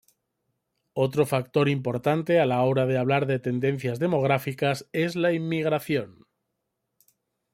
Otro 0.95 1.27
factor 1.27 1.69
importante 1.69 2.39
a 2.39 2.47
la 2.47 2.63
hora 2.63 2.87
de 2.87 2.97
hablar 2.97 3.27
de 3.27 3.37
tendencias 3.37 3.99
demográficas 3.99 4.89
es 4.93 5.15
la 5.15 5.31
inmigración. 5.31 6.25